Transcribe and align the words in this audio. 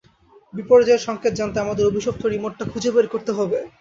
বিপর্যয়ের 0.53 1.05
সংকেত 1.07 1.33
জানতে 1.35 1.57
আমাদের 1.59 1.87
অভিশপ্ত 1.87 2.23
রিমোটটা 2.25 2.65
খুঁজে 2.71 2.89
বের 2.95 3.07
করতে 3.13 3.31
হবে। 3.37 3.59